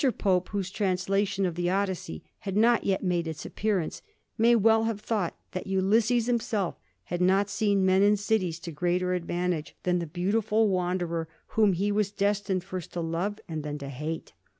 [0.17, 4.01] Pope— ^whose translation of the * Odyssey' had not yet made its appearance—
[4.39, 9.13] ^may well have thought that Ulysses himself had not seen men and cities to greater
[9.13, 13.77] advantage than the beautiful wan derer whom he was destined first to love and then
[13.77, 14.33] to hate.